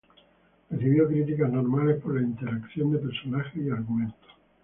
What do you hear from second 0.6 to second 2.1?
Recibió críticas normales